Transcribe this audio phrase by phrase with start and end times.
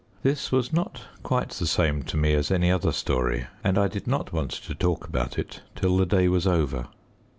[0.23, 4.07] This was not quite the same to me as any other story, and I did
[4.07, 6.87] not want to talk about it till the day was over.